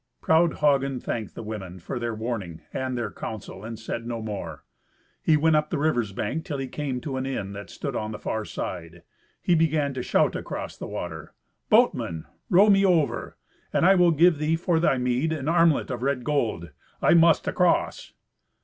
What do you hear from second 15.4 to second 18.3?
armlet of red gold. I must across."